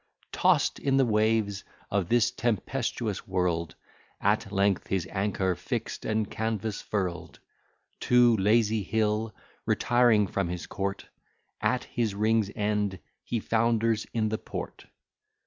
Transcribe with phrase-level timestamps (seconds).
[0.31, 3.75] Tost in the waves of this tempestuous world,
[4.19, 7.37] At length, his anchor fix'd and canvass furl'd,
[7.99, 9.31] To Lazy hill
[9.67, 11.05] retiring from his court,
[11.61, 14.87] At his Ring's end he founders in the port.